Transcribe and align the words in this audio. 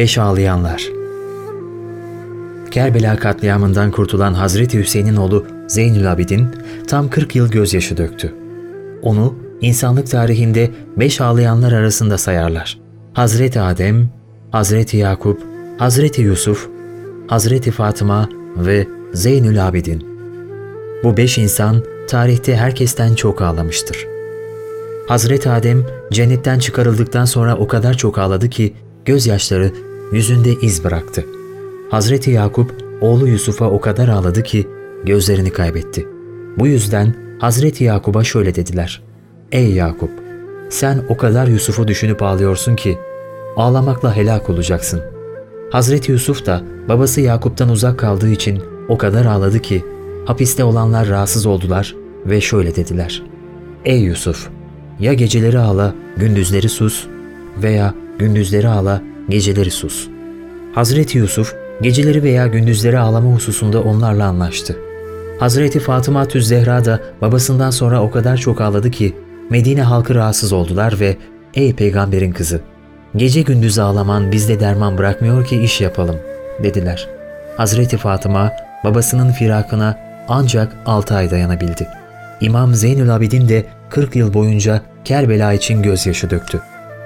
Beş 0.00 0.18
Ağlayanlar 0.18 0.88
Kerbela 2.70 3.16
katliamından 3.16 3.90
kurtulan 3.90 4.34
Hazreti 4.34 4.78
Hüseyin'in 4.78 5.16
oğlu 5.16 5.46
Zeynül 5.68 6.12
Abidin 6.12 6.48
tam 6.88 7.10
40 7.10 7.36
yıl 7.36 7.50
gözyaşı 7.50 7.96
döktü. 7.96 8.34
Onu 9.02 9.34
insanlık 9.60 10.10
tarihinde 10.10 10.70
beş 10.96 11.20
ağlayanlar 11.20 11.72
arasında 11.72 12.18
sayarlar. 12.18 12.78
Hazreti 13.12 13.60
Adem, 13.60 14.08
Hazreti 14.50 14.96
Yakup, 14.96 15.42
Hazreti 15.78 16.22
Yusuf, 16.22 16.68
Hazreti 17.26 17.70
Fatıma 17.70 18.28
ve 18.56 18.86
Zeynül 19.12 19.68
Abidin. 19.68 20.06
Bu 21.04 21.16
beş 21.16 21.38
insan 21.38 21.84
tarihte 22.08 22.56
herkesten 22.56 23.14
çok 23.14 23.42
ağlamıştır. 23.42 24.06
Hazreti 25.08 25.50
Adem 25.50 25.86
cennetten 26.12 26.58
çıkarıldıktan 26.58 27.24
sonra 27.24 27.56
o 27.56 27.68
kadar 27.68 27.94
çok 27.94 28.18
ağladı 28.18 28.48
ki 28.50 28.74
gözyaşları 29.04 29.89
yüzünde 30.12 30.54
iz 30.54 30.84
bıraktı. 30.84 31.24
Hazreti 31.90 32.30
Yakup 32.30 32.74
oğlu 33.00 33.28
Yusuf'a 33.28 33.70
o 33.70 33.80
kadar 33.80 34.08
ağladı 34.08 34.42
ki 34.42 34.68
gözlerini 35.04 35.50
kaybetti. 35.50 36.08
Bu 36.58 36.66
yüzden 36.66 37.14
Hazreti 37.38 37.84
Yakup'a 37.84 38.24
şöyle 38.24 38.54
dediler. 38.54 39.02
Ey 39.52 39.72
Yakup! 39.72 40.10
Sen 40.68 41.04
o 41.08 41.16
kadar 41.16 41.46
Yusuf'u 41.46 41.88
düşünüp 41.88 42.22
ağlıyorsun 42.22 42.76
ki 42.76 42.98
ağlamakla 43.56 44.16
helak 44.16 44.50
olacaksın. 44.50 45.00
Hazreti 45.70 46.12
Yusuf 46.12 46.46
da 46.46 46.62
babası 46.88 47.20
Yakup'tan 47.20 47.68
uzak 47.68 47.98
kaldığı 47.98 48.30
için 48.30 48.62
o 48.88 48.98
kadar 48.98 49.24
ağladı 49.24 49.58
ki 49.58 49.84
hapiste 50.26 50.64
olanlar 50.64 51.08
rahatsız 51.08 51.46
oldular 51.46 51.96
ve 52.26 52.40
şöyle 52.40 52.76
dediler. 52.76 53.22
Ey 53.84 54.00
Yusuf! 54.00 54.48
Ya 55.00 55.14
geceleri 55.14 55.58
ağla, 55.58 55.94
gündüzleri 56.16 56.68
sus 56.68 57.06
veya 57.62 57.94
gündüzleri 58.18 58.68
ağla, 58.68 59.02
geceleri 59.30 59.70
sus. 59.70 60.08
Hazreti 60.74 61.18
Yusuf 61.18 61.54
geceleri 61.82 62.22
veya 62.22 62.46
gündüzleri 62.46 62.98
ağlama 62.98 63.34
hususunda 63.34 63.82
onlarla 63.82 64.24
anlaştı. 64.24 64.76
Hazreti 65.38 65.80
Fatıma 65.80 66.28
Tüz 66.28 66.48
Zehra 66.48 66.84
da 66.84 67.00
babasından 67.20 67.70
sonra 67.70 68.02
o 68.02 68.10
kadar 68.10 68.36
çok 68.36 68.60
ağladı 68.60 68.90
ki 68.90 69.16
Medine 69.50 69.82
halkı 69.82 70.14
rahatsız 70.14 70.52
oldular 70.52 71.00
ve 71.00 71.16
''Ey 71.54 71.74
peygamberin 71.74 72.32
kızı, 72.32 72.60
gece 73.16 73.42
gündüz 73.42 73.78
ağlaman 73.78 74.32
bizde 74.32 74.60
derman 74.60 74.98
bırakmıyor 74.98 75.46
ki 75.46 75.62
iş 75.62 75.80
yapalım.'' 75.80 76.20
dediler. 76.62 77.08
Hazreti 77.56 77.96
Fatıma 77.96 78.52
babasının 78.84 79.32
firakına 79.32 79.98
ancak 80.28 80.76
6 80.86 81.14
ay 81.14 81.30
dayanabildi. 81.30 81.88
İmam 82.40 82.74
Zeynül 82.74 83.16
Abidin 83.16 83.48
de 83.48 83.64
40 83.90 84.16
yıl 84.16 84.34
boyunca 84.34 84.82
Kerbela 85.04 85.52
için 85.52 85.82
gözyaşı 85.82 86.30
döktü. 86.30 86.60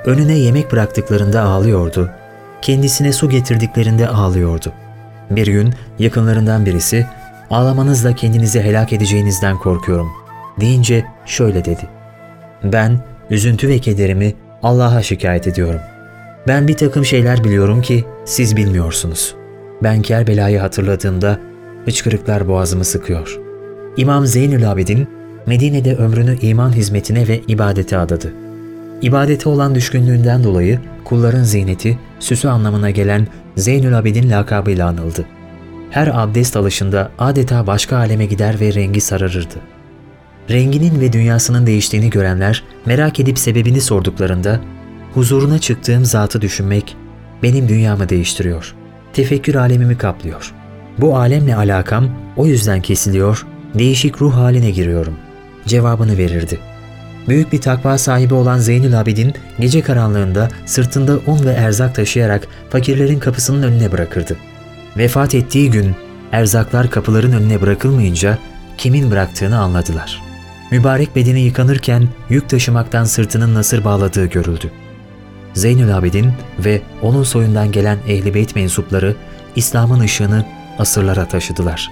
Önüne 0.06 0.38
yemek 0.38 0.72
bıraktıklarında 0.72 1.42
ağlıyordu. 1.42 2.10
Kendisine 2.62 3.12
su 3.12 3.28
getirdiklerinde 3.30 4.08
ağlıyordu. 4.08 4.72
Bir 5.30 5.46
gün 5.46 5.74
yakınlarından 5.98 6.66
birisi 6.66 7.06
ağlamanızla 7.50 8.14
kendinizi 8.14 8.60
helak 8.60 8.92
edeceğinizden 8.92 9.58
korkuyorum 9.58 10.12
deyince 10.60 11.04
şöyle 11.26 11.64
dedi. 11.64 11.88
Ben 12.64 12.98
üzüntü 13.30 13.68
ve 13.68 13.78
kederimi 13.78 14.34
Allah'a 14.62 15.02
şikayet 15.02 15.46
ediyorum. 15.46 15.80
Ben 16.48 16.68
bir 16.68 16.76
takım 16.76 17.04
şeyler 17.04 17.44
biliyorum 17.44 17.82
ki 17.82 18.04
siz 18.24 18.56
bilmiyorsunuz. 18.56 19.34
Ben 19.82 20.02
Kerbela'yı 20.02 20.58
hatırladığımda 20.58 21.38
hıçkırıklar 21.84 22.48
boğazımı 22.48 22.84
sıkıyor. 22.84 23.40
İmam 23.96 24.26
Zeynül 24.26 24.72
Abidin 24.72 25.08
Medine'de 25.46 25.96
ömrünü 25.96 26.38
iman 26.40 26.72
hizmetine 26.72 27.28
ve 27.28 27.40
ibadete 27.48 27.98
adadı. 27.98 28.43
İbadete 29.04 29.48
olan 29.48 29.74
düşkünlüğünden 29.74 30.44
dolayı 30.44 30.80
kulların 31.04 31.42
ziyneti, 31.42 31.98
süsü 32.20 32.48
anlamına 32.48 32.90
gelen 32.90 33.26
Zeynül 33.56 33.98
Abidin 33.98 34.30
lakabıyla 34.30 34.88
anıldı. 34.88 35.24
Her 35.90 36.06
abdest 36.06 36.56
alışında 36.56 37.10
adeta 37.18 37.66
başka 37.66 37.96
aleme 37.96 38.26
gider 38.26 38.60
ve 38.60 38.74
rengi 38.74 39.00
sararırdı. 39.00 39.54
Renginin 40.50 41.00
ve 41.00 41.12
dünyasının 41.12 41.66
değiştiğini 41.66 42.10
görenler 42.10 42.64
merak 42.86 43.20
edip 43.20 43.38
sebebini 43.38 43.80
sorduklarında 43.80 44.60
huzuruna 45.14 45.58
çıktığım 45.58 46.04
zatı 46.04 46.40
düşünmek 46.40 46.96
benim 47.42 47.68
dünyamı 47.68 48.08
değiştiriyor. 48.08 48.74
Tefekkür 49.12 49.54
alemimi 49.54 49.98
kaplıyor. 49.98 50.54
Bu 50.98 51.16
alemle 51.16 51.56
alakam 51.56 52.08
o 52.36 52.46
yüzden 52.46 52.80
kesiliyor, 52.80 53.46
değişik 53.74 54.22
ruh 54.22 54.34
haline 54.34 54.70
giriyorum. 54.70 55.14
Cevabını 55.66 56.18
verirdi. 56.18 56.73
Büyük 57.28 57.52
bir 57.52 57.60
takva 57.60 57.98
sahibi 57.98 58.34
olan 58.34 58.58
Zeynül 58.58 59.00
Abidin 59.00 59.34
gece 59.60 59.82
karanlığında 59.82 60.48
sırtında 60.66 61.18
un 61.26 61.44
ve 61.44 61.52
erzak 61.52 61.94
taşıyarak 61.94 62.48
fakirlerin 62.70 63.18
kapısının 63.18 63.62
önüne 63.62 63.92
bırakırdı. 63.92 64.36
Vefat 64.96 65.34
ettiği 65.34 65.70
gün 65.70 65.94
erzaklar 66.32 66.90
kapıların 66.90 67.32
önüne 67.32 67.60
bırakılmayınca 67.60 68.38
kimin 68.78 69.10
bıraktığını 69.10 69.58
anladılar. 69.58 70.22
Mübarek 70.70 71.16
bedeni 71.16 71.40
yıkanırken 71.40 72.08
yük 72.30 72.48
taşımaktan 72.48 73.04
sırtının 73.04 73.54
nasır 73.54 73.84
bağladığı 73.84 74.26
görüldü. 74.26 74.70
Zeynül 75.54 75.96
Abidin 75.96 76.32
ve 76.58 76.82
onun 77.02 77.22
soyundan 77.22 77.72
gelen 77.72 77.98
Ehl-i 78.08 78.34
Beyt 78.34 78.56
mensupları 78.56 79.16
İslam'ın 79.56 80.00
ışığını 80.00 80.44
asırlara 80.78 81.28
taşıdılar. 81.28 81.90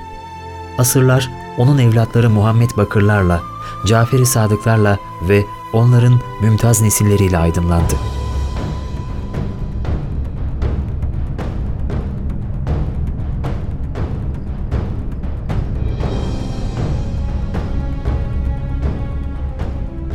Asırlar 0.79 1.31
onun 1.59 1.79
evlatları 1.79 2.31
Muhammed 2.31 2.71
Bakırlarla, 2.77 3.43
Cafer-i 3.87 4.27
Sadıklarla 4.27 4.99
ve 5.29 5.45
onların 5.73 6.21
mümtaz 6.43 6.81
nesilleriyle 6.81 7.39
aydınlandı. 7.39 7.95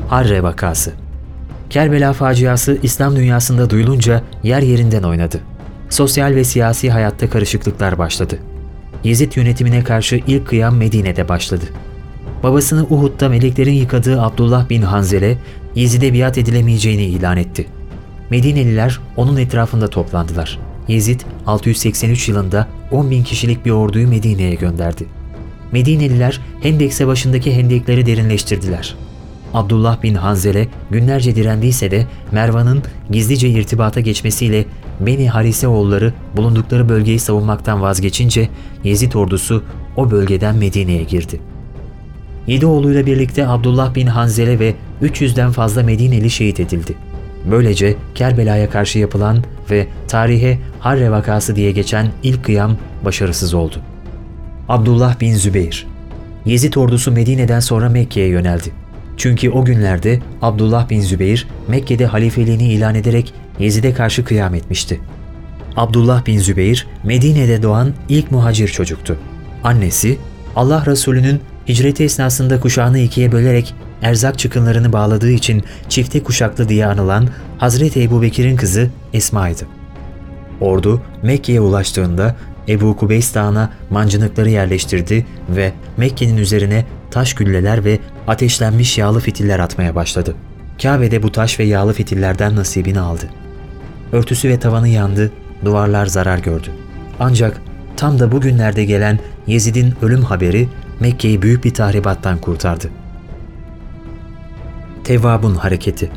Harre 0.10 0.44
vakası 0.44 0.94
Kerbela 1.70 2.14
faciası 2.14 2.78
İslam 2.84 3.16
dünyasında 3.16 3.70
duyulunca 3.70 4.22
yer 4.44 4.62
yerinden 4.62 5.04
oynadı. 5.04 5.40
Sosyal 5.90 6.36
ve 6.36 6.44
siyasi 6.44 6.92
hayatta 6.92 7.30
karışıklıklar 7.30 7.98
başladı. 7.98 8.40
Yezid 9.04 9.36
yönetimine 9.36 9.84
karşı 9.84 10.22
ilk 10.28 10.48
kıyam 10.48 10.78
Medine'de 10.78 11.28
başladı. 11.28 11.66
Babasını 12.44 12.84
Uhud'da 12.90 13.30
meleklerin 13.30 13.74
yıkadığı 13.74 14.22
Abdullah 14.22 14.70
bin 14.70 14.82
Hanzele, 14.82 15.38
Yezid'e 15.76 16.14
biat 16.14 16.38
edilemeyeceğini 16.38 17.04
ilan 17.04 17.38
etti. 17.38 17.66
Medineliler 18.30 19.00
onun 19.16 19.38
etrafında 19.38 19.88
toplandılar. 19.88 20.60
Yezid 20.88 21.22
683 21.46 22.30
yılında 22.30 22.68
10 22.92 23.12
bin 23.12 23.24
kişilik 23.24 23.66
bir 23.66 23.72
orduyu 23.72 24.08
Medine'ye 24.08 24.56
gönderdi. 24.56 25.06
Medineliler 25.72 26.42
Hendek 26.62 26.94
Savaşı'ndaki 26.94 27.56
hendekleri 27.56 28.06
derinleştirdiler. 28.06 28.96
Abdullah 29.54 30.04
bin 30.04 30.16
Hanzele 30.16 30.68
günlerce 30.92 31.36
direndiyse 31.36 31.92
de 31.92 32.06
Mervan'ın 32.32 32.84
gizlice 33.12 33.50
irtibata 33.50 34.00
geçmesiyle 34.00 34.66
Beni 35.00 35.30
Harise 35.30 35.68
oğulları 35.68 36.14
bulundukları 36.38 36.90
bölgeyi 36.90 37.20
savunmaktan 37.20 37.82
vazgeçince 37.82 38.50
Yezid 38.84 39.14
ordusu 39.14 39.64
o 39.96 40.12
bölgeden 40.12 40.56
Medine'ye 40.56 41.04
girdi. 41.04 41.40
Yedi 42.48 42.66
oğluyla 42.66 43.06
birlikte 43.06 43.48
Abdullah 43.48 43.96
bin 43.96 44.08
Hanzele 44.08 44.60
ve 44.60 44.74
300'den 45.02 45.52
fazla 45.52 45.84
Medineli 45.84 46.30
şehit 46.30 46.60
edildi. 46.60 46.96
Böylece 47.52 47.96
Kerbela'ya 48.16 48.70
karşı 48.70 49.00
yapılan 49.00 49.44
ve 49.72 49.88
tarihe 50.08 50.60
Harre 50.80 51.12
vakası 51.12 51.56
diye 51.56 51.72
geçen 51.72 52.08
ilk 52.24 52.46
kıyam 52.46 52.78
başarısız 53.06 53.54
oldu. 53.54 53.76
Abdullah 54.70 55.20
bin 55.20 55.34
Zübeyir 55.34 55.88
Yezid 56.46 56.74
ordusu 56.74 57.12
Medine'den 57.12 57.60
sonra 57.60 57.90
Mekke'ye 57.90 58.28
yöneldi. 58.28 58.72
Çünkü 59.18 59.50
o 59.50 59.66
günlerde 59.66 60.20
Abdullah 60.42 60.90
bin 60.90 61.02
Zübeyir 61.02 61.48
Mekke'de 61.68 62.06
halifeliğini 62.06 62.74
ilan 62.74 62.96
ederek 62.96 63.34
Yezid'e 63.60 63.94
karşı 63.94 64.26
kıyam 64.26 64.56
etmişti. 64.56 65.00
Abdullah 65.76 66.26
bin 66.26 66.40
Zübeyir 66.40 66.88
Medine'de 67.04 67.64
doğan 67.64 67.94
ilk 68.10 68.32
muhacir 68.32 68.68
çocuktu. 68.68 69.18
Annesi 69.64 70.18
Allah 70.56 70.84
Resulü'nün 70.86 71.42
hicreti 71.68 72.04
esnasında 72.04 72.60
kuşağını 72.60 73.00
ikiye 73.00 73.32
bölerek 73.32 73.76
erzak 74.02 74.40
çıkınlarını 74.40 74.94
bağladığı 74.94 75.32
için 75.32 75.64
çifte 75.90 76.24
kuşaklı 76.24 76.70
diye 76.70 76.86
anılan 76.86 77.28
Hazreti 77.58 78.04
Ebu 78.04 78.22
Bekir'in 78.22 78.56
kızı 78.56 78.90
Esma'ydı. 79.14 79.64
Ordu 80.62 81.02
Mekke'ye 81.24 81.62
ulaştığında 81.62 82.36
Ebu 82.68 82.98
Kubeys 82.98 83.36
Dağı'na 83.36 83.70
mancınıkları 83.90 84.50
yerleştirdi 84.50 85.26
ve 85.50 85.74
Mekke'nin 85.98 86.38
üzerine 86.38 86.86
taş 87.12 87.34
gülleler 87.34 87.86
ve 87.86 88.00
ateşlenmiş 88.28 88.98
yağlı 88.98 89.20
fitiller 89.20 89.60
atmaya 89.60 89.96
başladı. 89.96 90.36
Kabe'de 90.82 91.24
bu 91.24 91.32
taş 91.32 91.60
ve 91.60 91.64
yağlı 91.64 91.94
fitillerden 91.94 92.56
nasibini 92.56 93.00
aldı. 93.00 93.30
Örtüsü 94.12 94.50
ve 94.50 94.60
tavanı 94.60 94.88
yandı, 94.88 95.32
duvarlar 95.66 96.06
zarar 96.06 96.40
gördü. 96.40 96.68
Ancak 97.20 97.62
tam 97.98 98.20
da 98.20 98.32
bugünlerde 98.32 98.86
gelen 98.86 99.20
Yezid'in 99.48 99.94
ölüm 100.02 100.22
haberi 100.22 100.70
Mekke'yi 101.00 101.42
büyük 101.42 101.64
bir 101.64 101.74
tahribattan 101.74 102.38
kurtardı. 102.38 102.90
Tevvab'un 105.04 105.56
hareketi 105.56 106.12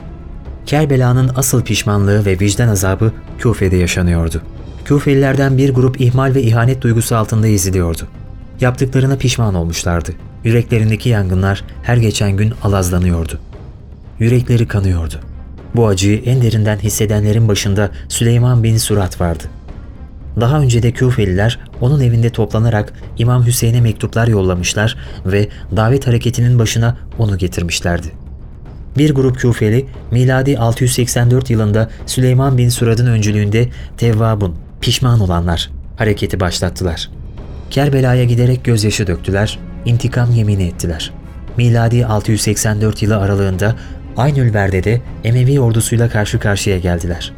Kerbela'nın 0.67 1.31
asıl 1.37 1.63
pişmanlığı 1.63 2.25
ve 2.27 2.41
vicdan 2.41 2.69
azabı 2.69 3.13
Küfe'de 3.39 3.77
yaşanıyordu. 3.77 4.43
Küfelilerden 4.85 5.59
bir 5.59 5.75
grup 5.75 6.01
ihmal 6.01 6.35
ve 6.35 6.43
ihanet 6.43 6.83
duygusu 6.83 7.17
altında 7.17 7.49
eziliyordu. 7.49 8.09
Yaptıklarına 8.61 9.17
pişman 9.17 9.55
olmuşlardı. 9.55 10.13
Yüreklerindeki 10.45 11.09
yangınlar 11.09 11.65
her 11.83 11.97
geçen 11.97 12.37
gün 12.37 12.53
alazlanıyordu. 12.63 13.39
Yürekleri 14.19 14.69
kanıyordu. 14.69 15.30
Bu 15.77 15.87
acıyı 15.87 16.23
en 16.25 16.43
derinden 16.43 16.79
hissedenlerin 16.79 17.49
başında 17.49 17.91
Süleyman 18.09 18.63
bin 18.63 18.77
Surat 18.77 19.21
vardı. 19.21 19.45
Daha 20.41 20.61
önce 20.61 20.83
de 20.83 20.93
Küfeliler 20.93 21.59
onun 21.81 22.01
evinde 22.01 22.31
toplanarak 22.31 22.93
İmam 23.19 23.47
Hüseyin'e 23.47 23.81
mektuplar 23.81 24.29
yollamışlar 24.29 24.97
ve 25.27 25.49
davet 25.77 26.07
hareketinin 26.07 26.59
başına 26.59 26.97
onu 27.19 27.39
getirmişlerdi. 27.39 28.13
Bir 28.99 29.15
grup 29.15 29.39
Küfeli 29.39 29.87
miladi 30.11 30.59
684 30.59 31.51
yılında 31.51 31.91
Süleyman 32.07 32.59
bin 32.59 32.69
Surad'ın 32.69 33.07
öncülüğünde 33.07 33.69
Tevvabun, 33.97 34.55
pişman 34.81 35.21
olanlar 35.21 35.71
hareketi 35.97 36.41
başlattılar. 36.41 37.11
Kerbela'ya 37.71 38.25
giderek 38.25 38.65
gözyaşı 38.65 39.07
döktüler, 39.07 39.59
intikam 39.85 40.33
yemini 40.33 40.63
ettiler. 40.63 41.13
Miladi 41.57 42.07
684 42.07 43.03
yılı 43.03 43.17
aralığında 43.17 43.77
Aynülverde'de 44.21 45.01
Emevi 45.25 45.61
ordusuyla 45.61 46.09
karşı 46.09 46.39
karşıya 46.39 46.79
geldiler. 46.79 47.33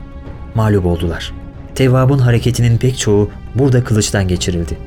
Mağlup 0.55 0.87
oldular. 0.87 1.33
Tevvab'ın 1.75 2.19
hareketinin 2.19 2.79
pek 2.79 2.99
çoğu 2.99 3.31
burada 3.55 3.85
kılıçtan 3.85 4.29
geçirildi. 4.29 4.79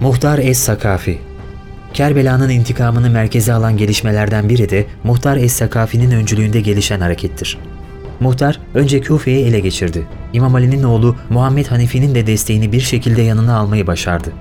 Muhtar 0.00 0.38
Es-Sakafi 0.38 1.18
Kerbela'nın 1.94 2.48
intikamını 2.48 3.10
merkeze 3.10 3.52
alan 3.52 3.76
gelişmelerden 3.76 4.48
biri 4.48 4.70
de 4.70 4.86
Muhtar 5.04 5.36
Es-Sakafi'nin 5.36 6.10
öncülüğünde 6.10 6.60
gelişen 6.60 7.00
harekettir. 7.00 7.58
Muhtar 8.20 8.60
önce 8.74 9.00
Küfe'yi 9.00 9.46
ele 9.46 9.60
geçirdi. 9.60 10.06
İmam 10.32 10.54
Ali'nin 10.54 10.82
oğlu 10.82 11.16
Muhammed 11.30 11.66
Hanifi'nin 11.66 12.14
de 12.14 12.26
desteğini 12.26 12.72
bir 12.72 12.80
şekilde 12.80 13.22
yanına 13.22 13.56
almayı 13.56 13.86
başardı. 13.86 14.32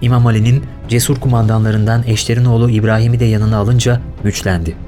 İmam 0.00 0.26
Ali'nin 0.26 0.64
cesur 0.88 1.16
kumandanlarından 1.16 2.04
eşlerin 2.06 2.44
oğlu 2.44 2.70
İbrahim'i 2.70 3.20
de 3.20 3.24
yanına 3.24 3.56
alınca 3.56 4.00
güçlendi. 4.24 4.85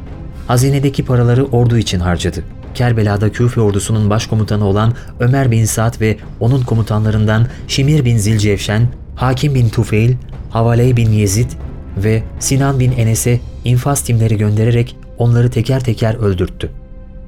Hazinedeki 0.48 1.04
paraları 1.04 1.44
ordu 1.44 1.78
için 1.78 2.00
harcadı. 2.00 2.44
Kerbela'da 2.74 3.32
Küfe 3.32 3.60
ordusunun 3.60 4.10
başkomutanı 4.10 4.64
olan 4.64 4.94
Ömer 5.20 5.50
bin 5.50 5.64
Sa'd 5.64 6.00
ve 6.00 6.16
onun 6.40 6.62
komutanlarından 6.62 7.46
Şimir 7.68 8.04
bin 8.04 8.16
Zilcevşen, 8.16 8.88
Hakim 9.16 9.54
bin 9.54 9.68
Tufeil, 9.68 10.14
Havaley 10.50 10.96
bin 10.96 11.10
Yezid 11.12 11.50
ve 11.96 12.22
Sinan 12.38 12.80
bin 12.80 12.92
Enes'e 12.92 13.40
infaz 13.64 14.00
timleri 14.00 14.36
göndererek 14.36 14.96
onları 15.18 15.50
teker 15.50 15.84
teker 15.84 16.14
öldürttü. 16.14 16.70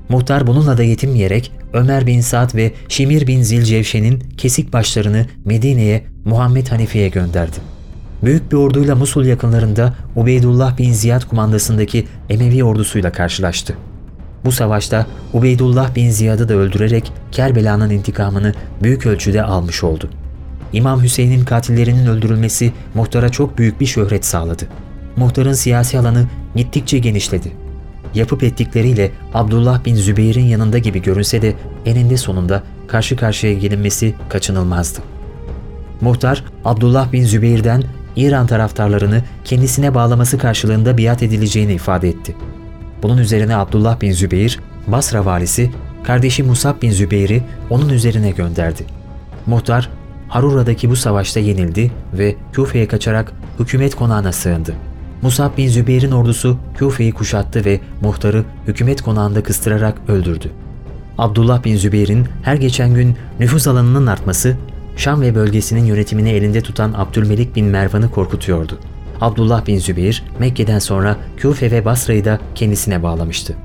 Muhtar 0.08 0.46
bununla 0.46 0.78
da 0.78 0.82
yetinmeyerek 0.82 1.52
Ömer 1.72 2.06
bin 2.06 2.20
Sa'd 2.20 2.55
ve 2.55 2.72
Şimir 2.88 3.26
bin 3.26 3.43
Zilcevşen'in 3.43 4.20
kesik 4.37 4.72
başlarını 4.72 5.26
Medine'ye 5.44 6.05
Muhammed 6.25 6.67
Hanife'ye 6.67 7.08
gönderdi. 7.08 7.56
Büyük 8.22 8.52
bir 8.52 8.56
orduyla 8.56 8.94
Musul 8.94 9.25
yakınlarında 9.25 9.94
Ubeydullah 10.17 10.78
bin 10.78 10.93
Ziyad 10.93 11.25
kumandasındaki 11.25 12.06
Emevi 12.31 12.64
ordusuyla 12.64 13.12
karşılaştı. 13.12 13.76
Bu 14.44 14.52
savaşta 14.52 15.06
Ubeydullah 15.32 15.94
bin 15.94 16.11
Ziyad'ı 16.11 16.49
da 16.49 16.55
öldürerek 16.55 17.12
Kerbela'nın 17.32 17.90
intikamını 17.90 18.55
büyük 18.82 19.06
ölçüde 19.06 19.43
almış 19.43 19.84
oldu. 19.84 20.11
İmam 20.72 21.02
Hüseyin'in 21.02 21.44
katillerinin 21.44 22.06
öldürülmesi 22.06 22.72
muhtara 22.94 23.28
çok 23.28 23.58
büyük 23.58 23.81
bir 23.81 23.87
şöhret 23.87 24.25
sağladı. 24.25 24.64
Muhtarın 25.17 25.52
siyasi 25.52 25.99
alanı 25.99 26.26
gittikçe 26.56 26.99
genişledi. 26.99 27.52
Yapıp 28.14 28.43
ettikleriyle 28.43 29.11
Abdullah 29.34 29.84
bin 29.84 29.94
Zübeyir'in 29.94 30.44
yanında 30.44 30.78
gibi 30.78 31.02
görünse 31.02 31.43
de 31.43 31.55
eninde 31.87 32.17
sonunda 32.17 32.62
karşı 32.88 33.17
karşıya 33.17 33.52
gelinmesi 33.52 34.14
kaçınılmazdı. 34.28 35.00
Muhtar 36.00 36.44
Abdullah 36.64 37.12
bin 37.12 37.25
Zübeyir'den 37.25 37.84
İran 38.16 38.46
taraftarlarını 38.46 39.22
kendisine 39.44 39.94
bağlaması 39.94 40.38
karşılığında 40.38 40.98
biat 40.98 41.22
edileceğini 41.22 41.72
ifade 41.72 42.08
etti. 42.08 42.36
Bunun 43.02 43.18
üzerine 43.18 43.56
Abdullah 43.56 44.00
bin 44.00 44.12
Zübeyir, 44.12 44.60
Basra 44.86 45.24
valisi, 45.24 45.70
kardeşi 46.04 46.42
Musab 46.42 46.82
bin 46.82 46.90
Zübeyir'i 46.90 47.42
onun 47.70 47.88
üzerine 47.88 48.30
gönderdi. 48.30 48.84
Muhtar, 49.46 49.90
Harura'daki 50.28 50.90
bu 50.90 50.96
savaşta 50.96 51.40
yenildi 51.40 51.92
ve 52.12 52.36
Küfe'ye 52.52 52.88
kaçarak 52.88 53.32
hükümet 53.58 53.94
konağına 53.94 54.32
sığındı. 54.32 54.74
Musab 55.22 55.56
bin 55.56 55.68
Zübeyir'in 55.68 56.10
ordusu 56.10 56.58
Küfe'yi 56.78 57.12
kuşattı 57.12 57.64
ve 57.64 57.80
muhtarı 58.02 58.44
hükümet 58.66 59.02
konağında 59.02 59.42
kıstırarak 59.42 59.98
öldürdü. 60.08 60.50
Abdullah 61.18 61.64
bin 61.64 61.76
Zübeyir'in 61.76 62.26
her 62.42 62.54
geçen 62.54 62.94
gün 62.94 63.16
nüfuz 63.40 63.68
alanının 63.68 64.06
artması, 64.06 64.56
Şam 65.00 65.20
ve 65.20 65.35
bölgesinin 65.35 65.85
yönetimini 65.85 66.31
elinde 66.31 66.61
tutan 66.61 66.93
Abdülmelik 66.97 67.56
bin 67.56 67.67
Mervan'ı 67.67 68.11
korkutuyordu. 68.11 68.79
Abdullah 69.20 69.67
bin 69.67 69.79
Zübeyir, 69.79 70.25
Mekke'den 70.38 70.79
sonra 70.79 71.17
Küfe 71.37 71.70
ve 71.70 71.85
Basra'yı 71.85 72.25
da 72.25 72.38
kendisine 72.55 73.02
bağlamıştı. 73.02 73.56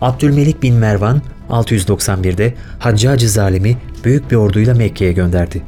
Abdülmelik 0.00 0.62
bin 0.62 0.74
Mervan, 0.74 1.22
691'de 1.50 2.54
Haccacı 2.78 3.28
zalimi 3.28 3.76
büyük 4.04 4.30
bir 4.30 4.36
orduyla 4.36 4.74
Mekke'ye 4.74 5.12
gönderdi. 5.12 5.62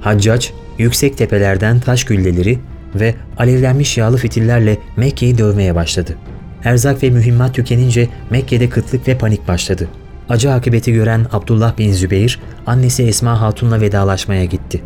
Haccac, 0.00 0.48
yüksek 0.78 1.18
tepelerden 1.18 1.80
taş 1.80 2.04
gülleleri 2.04 2.58
ve 2.94 3.14
alevlenmiş 3.38 3.98
yağlı 3.98 4.16
fitillerle 4.16 4.78
Mekke'yi 4.96 5.38
dövmeye 5.38 5.74
başladı. 5.74 6.16
Erzak 6.64 7.02
ve 7.02 7.10
mühimmat 7.10 7.54
tükenince 7.54 8.08
Mekke'de 8.30 8.68
kıtlık 8.68 9.08
ve 9.08 9.18
panik 9.18 9.48
başladı. 9.48 9.88
Acı 10.30 10.52
akıbeti 10.52 10.92
gören 10.92 11.26
Abdullah 11.32 11.78
bin 11.78 11.92
Zübeyir, 11.92 12.40
annesi 12.66 13.02
Esma 13.02 13.40
Hatun'la 13.40 13.80
vedalaşmaya 13.80 14.44
gitti. 14.44 14.82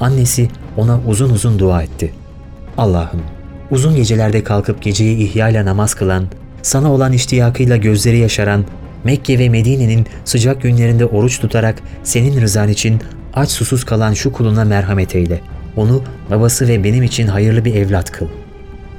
Annesi 0.00 0.48
ona 0.76 1.00
uzun 1.06 1.30
uzun 1.30 1.58
dua 1.58 1.82
etti. 1.82 2.12
Allah'ım, 2.78 3.22
uzun 3.70 3.96
gecelerde 3.96 4.44
kalkıp 4.44 4.82
geceyi 4.82 5.16
ihyayla 5.16 5.64
namaz 5.64 5.94
kılan, 5.94 6.24
sana 6.62 6.92
olan 6.92 7.12
iştiyakıyla 7.12 7.76
gözleri 7.76 8.18
yaşaran, 8.18 8.64
Mekke 9.04 9.38
ve 9.38 9.48
Medine'nin 9.48 10.06
sıcak 10.24 10.62
günlerinde 10.62 11.06
oruç 11.06 11.40
tutarak 11.40 11.82
senin 12.02 12.40
rızan 12.40 12.68
için 12.68 13.00
aç 13.34 13.50
susuz 13.50 13.84
kalan 13.84 14.12
şu 14.12 14.32
kuluna 14.32 14.64
merhamet 14.64 15.16
eyle. 15.16 15.40
Onu 15.76 16.02
babası 16.30 16.68
ve 16.68 16.84
benim 16.84 17.02
için 17.02 17.26
hayırlı 17.26 17.64
bir 17.64 17.74
evlat 17.74 18.10
kıl. 18.10 18.26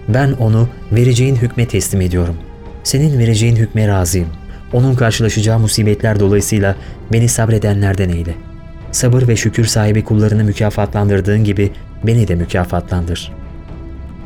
Ben 0.07 0.31
onu 0.31 0.69
vereceğin 0.91 1.35
hükme 1.35 1.67
teslim 1.67 2.01
ediyorum. 2.01 2.35
Senin 2.83 3.19
vereceğin 3.19 3.55
hükme 3.55 3.87
razıyım. 3.87 4.27
Onun 4.73 4.95
karşılaşacağı 4.95 5.59
musibetler 5.59 6.19
dolayısıyla 6.19 6.75
beni 7.13 7.29
sabredenlerden 7.29 8.09
eyle. 8.09 8.35
Sabır 8.91 9.27
ve 9.27 9.35
şükür 9.35 9.65
sahibi 9.65 10.03
kullarını 10.03 10.43
mükafatlandırdığın 10.43 11.43
gibi 11.43 11.71
beni 12.03 12.27
de 12.27 12.35
mükafatlandır. 12.35 13.31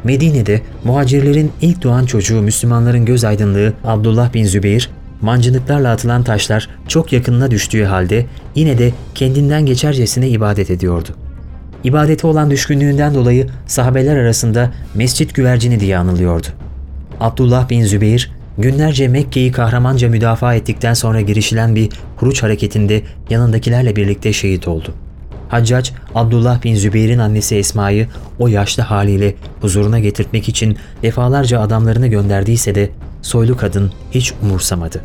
Medine'de 0.04 0.62
muhacirlerin 0.84 1.52
ilk 1.62 1.84
doğan 1.84 2.06
çocuğu 2.06 2.42
Müslümanların 2.42 3.06
göz 3.06 3.24
aydınlığı 3.24 3.74
Abdullah 3.84 4.34
bin 4.34 4.46
Zübeyir, 4.46 4.90
mancınıklarla 5.22 5.92
atılan 5.92 6.24
taşlar 6.24 6.70
çok 6.88 7.14
yakınına 7.14 7.52
düştüğü 7.52 7.84
halde 7.84 8.26
yine 8.56 8.78
de 8.78 8.92
kendinden 9.16 9.66
geçercesine 9.66 10.30
ibadet 10.30 10.72
ediyordu. 10.72 11.10
İbadete 11.84 12.28
olan 12.28 12.52
düşkünlüğünden 12.52 13.16
dolayı 13.16 13.48
sahabeler 13.68 14.18
arasında 14.18 14.72
mescit 14.96 15.36
güvercini 15.36 15.80
diye 15.80 15.98
anılıyordu. 15.98 16.48
Abdullah 17.20 17.70
bin 17.70 17.86
Zübeyir 17.86 18.32
günlerce 18.58 19.08
Mekke'yi 19.08 19.52
kahramanca 19.52 20.10
müdafaa 20.10 20.56
ettikten 20.56 20.94
sonra 20.94 21.22
girişilen 21.22 21.76
bir 21.76 21.90
huruç 22.18 22.44
hareketinde 22.44 23.02
yanındakilerle 23.30 23.96
birlikte 23.96 24.34
şehit 24.34 24.68
oldu. 24.68 24.94
Haccac, 25.50 25.92
Abdullah 26.16 26.64
bin 26.64 26.76
Zübeyir'in 26.76 27.20
annesi 27.20 27.56
Esma'yı 27.56 28.08
o 28.40 28.48
yaşlı 28.48 28.84
haliyle 28.84 29.36
huzuruna 29.62 30.00
getirtmek 30.00 30.50
için 30.50 30.78
defalarca 31.04 31.60
adamlarını 31.60 32.08
gönderdiyse 32.08 32.76
de 32.76 32.90
soylu 33.22 33.58
kadın 33.58 33.92
hiç 34.12 34.34
umursamadı. 34.44 35.04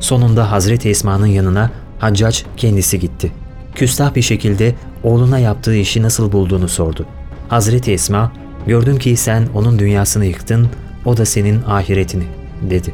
Sonunda 0.00 0.52
Hazreti 0.52 0.88
Esma'nın 0.88 1.26
yanına 1.26 1.70
Haccac 1.98 2.42
kendisi 2.56 3.00
gitti. 3.00 3.32
Küstah 3.74 4.14
bir 4.14 4.22
şekilde 4.22 4.74
oğluna 5.02 5.38
yaptığı 5.38 5.76
işi 5.76 6.02
nasıl 6.02 6.32
bulduğunu 6.32 6.68
sordu. 6.68 7.06
Hazreti 7.48 7.92
Esma, 7.92 8.32
gördüm 8.66 8.98
ki 8.98 9.16
sen 9.16 9.48
onun 9.54 9.78
dünyasını 9.78 10.26
yıktın, 10.26 10.68
o 11.04 11.16
da 11.16 11.24
senin 11.24 11.62
ahiretini, 11.62 12.24
dedi. 12.70 12.92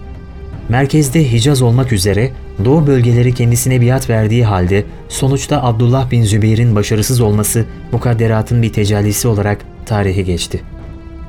Merkezde 0.68 1.32
Hicaz 1.32 1.62
olmak 1.62 1.92
üzere 1.92 2.30
Doğu 2.64 2.86
bölgeleri 2.86 3.34
kendisine 3.34 3.80
biat 3.80 4.10
verdiği 4.10 4.44
halde 4.44 4.84
sonuçta 5.08 5.62
Abdullah 5.62 6.10
bin 6.10 6.22
Zübeyir'in 6.22 6.74
başarısız 6.74 7.20
olması 7.20 7.64
mukadderatın 7.92 8.62
bir 8.62 8.72
tecellisi 8.72 9.28
olarak 9.28 9.58
tarihi 9.86 10.24
geçti. 10.24 10.60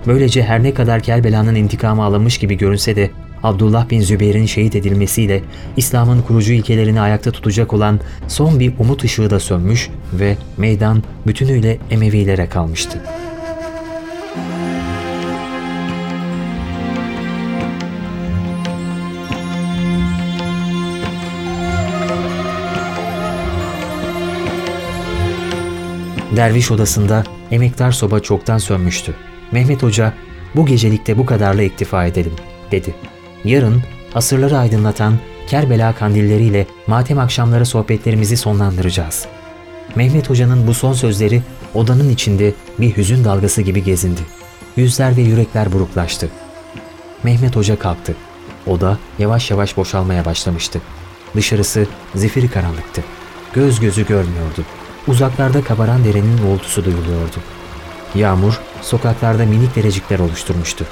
Böylece 0.07 0.43
her 0.43 0.63
ne 0.63 0.73
kadar 0.73 1.01
Kerbela'nın 1.01 1.55
intikamı 1.55 2.03
alınmış 2.03 2.37
gibi 2.37 2.57
görünse 2.57 2.95
de 2.95 3.09
Abdullah 3.43 3.89
bin 3.89 4.01
Zübeyir'in 4.01 4.45
şehit 4.45 4.75
edilmesiyle 4.75 5.41
İslam'ın 5.77 6.21
kurucu 6.21 6.53
ilkelerini 6.53 7.01
ayakta 7.01 7.31
tutacak 7.31 7.73
olan 7.73 7.99
son 8.27 8.59
bir 8.59 8.73
umut 8.79 9.03
ışığı 9.03 9.29
da 9.29 9.39
sönmüş 9.39 9.89
ve 10.13 10.37
meydan 10.57 11.03
bütünüyle 11.27 11.77
Emevilere 11.91 12.49
kalmıştı. 12.49 13.01
Derviş 26.35 26.71
odasında 26.71 27.23
emektar 27.51 27.91
soba 27.91 28.19
çoktan 28.19 28.57
sönmüştü. 28.57 29.15
Mehmet 29.51 29.83
Hoca, 29.83 30.13
bu 30.55 30.65
gecelikte 30.65 31.17
bu 31.17 31.25
kadarla 31.25 31.63
iktifa 31.63 32.05
edelim, 32.05 32.33
dedi. 32.71 32.95
Yarın 33.43 33.83
asırları 34.15 34.57
aydınlatan 34.57 35.13
Kerbela 35.47 35.95
kandilleriyle 35.95 36.67
matem 36.87 37.19
akşamları 37.19 37.65
sohbetlerimizi 37.65 38.37
sonlandıracağız. 38.37 39.25
Mehmet 39.95 40.29
Hoca'nın 40.29 40.67
bu 40.67 40.73
son 40.73 40.93
sözleri 40.93 41.41
odanın 41.73 42.09
içinde 42.09 42.53
bir 42.79 42.97
hüzün 42.97 43.23
dalgası 43.23 43.61
gibi 43.61 43.83
gezindi. 43.83 44.21
Yüzler 44.77 45.17
ve 45.17 45.21
yürekler 45.21 45.71
buruklaştı. 45.71 46.29
Mehmet 47.23 47.55
Hoca 47.55 47.79
kalktı. 47.79 48.15
Oda 48.67 48.97
yavaş 49.19 49.51
yavaş 49.51 49.77
boşalmaya 49.77 50.25
başlamıştı. 50.25 50.81
Dışarısı 51.35 51.87
zifiri 52.15 52.49
karanlıktı. 52.49 53.03
Göz 53.53 53.79
gözü 53.79 54.07
görmüyordu. 54.07 54.65
Uzaklarda 55.09 55.63
kabaran 55.63 56.03
derenin 56.03 56.37
uğultusu 56.37 56.85
duyuluyordu. 56.85 57.37
Yağmur 58.15 58.59
sokaklarda 58.81 59.45
minik 59.45 59.75
derecikler 59.75 60.19
oluşturmuştu. 60.19 60.85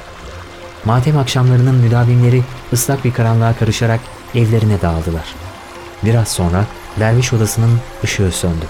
Matem 0.86 1.18
akşamlarının 1.18 1.76
müdavimleri 1.76 2.44
ıslak 2.74 3.06
bir 3.06 3.14
karanlığa 3.14 3.54
karışarak 3.54 4.00
evlerine 4.36 4.82
dağıldılar. 4.82 5.36
Biraz 6.04 6.28
sonra 6.28 6.66
derviş 7.00 7.34
odasının 7.34 7.80
ışığı 8.04 8.32
söndü. 8.32 8.66